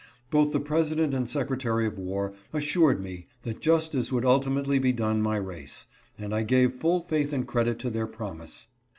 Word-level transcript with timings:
Both 0.31 0.51
the 0.51 0.59
President 0.59 1.13
and 1.13 1.29
Secretary 1.29 1.85
of 1.85 1.99
War 1.99 2.33
assured 2.53 3.03
me 3.03 3.27
that 3.43 3.59
justice 3.61 4.11
would 4.11 4.25
ultimately 4.25 4.79
be 4.79 4.91
done 4.91 5.21
my 5.21 5.35
race, 5.37 5.85
and 6.17 6.33
I 6.33 6.41
gave 6.41 6.73
full 6.73 7.01
faith 7.01 7.31
and 7.31 7.45
credit 7.47 7.77
to 7.81 7.91
their 7.91 8.07
promise. 8.07 8.65